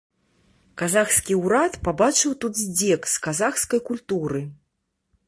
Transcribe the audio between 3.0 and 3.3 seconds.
з